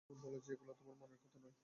বলো 0.09 0.37
যে 0.39 0.51
এগুলো 0.53 0.71
তোমার 0.79 0.95
মনের 1.01 1.19
কথা 1.23 1.37
নয়? 1.39 1.55